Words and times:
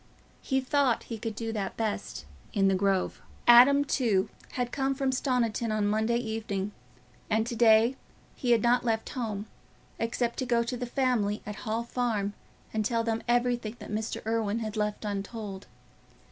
He 0.41 0.59
thought 0.59 1.03
he 1.03 1.19
could 1.19 1.35
do 1.35 1.51
that 1.53 1.77
best 1.77 2.25
in 2.53 2.67
the 2.67 2.73
Grove. 2.73 3.21
Adam 3.45 3.85
too 3.85 4.29
had 4.53 4.71
come 4.71 4.95
from 4.95 5.11
Stoniton 5.11 5.71
on 5.71 5.85
Monday 5.85 6.17
evening, 6.17 6.71
and 7.29 7.45
to 7.45 7.55
day 7.55 7.95
he 8.33 8.49
had 8.49 8.63
not 8.63 8.83
left 8.83 9.09
home, 9.09 9.45
except 9.99 10.39
to 10.39 10.45
go 10.47 10.63
to 10.63 10.75
the 10.75 10.87
family 10.87 11.43
at 11.45 11.53
the 11.57 11.61
Hall 11.61 11.83
Farm 11.83 12.33
and 12.73 12.83
tell 12.83 13.03
them 13.03 13.21
everything 13.27 13.75
that 13.77 13.91
Mr. 13.91 14.25
Irwine 14.25 14.61
had 14.63 14.75
left 14.75 15.05
untold. 15.05 15.67